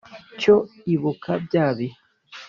[0.39, 0.55] Cyo
[0.93, 1.97] ibuka bya bihe